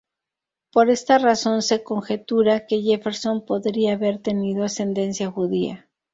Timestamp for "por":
0.71-0.89